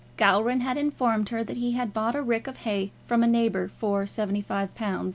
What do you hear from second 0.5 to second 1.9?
had informed her that he